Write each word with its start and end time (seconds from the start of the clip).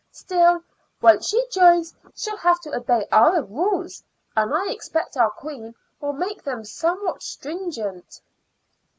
Still, 0.11 0.63
once 0.99 1.27
she 1.29 1.45
joins 1.51 1.93
she'll 2.15 2.35
have 2.37 2.59
to 2.61 2.73
obey 2.75 3.05
our 3.11 3.43
rules, 3.43 4.01
and 4.35 4.51
I 4.51 4.71
expect 4.71 5.15
our 5.15 5.29
queen 5.29 5.75
will 5.99 6.13
make 6.13 6.41
them 6.41 6.65
somewhat 6.65 7.21
stringent." 7.21 8.19